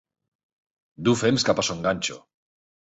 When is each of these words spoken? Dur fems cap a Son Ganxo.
Dur 1.09 1.15
fems 1.21 1.47
cap 1.51 1.65
a 1.65 1.69
Son 1.71 1.87
Ganxo. 1.87 2.23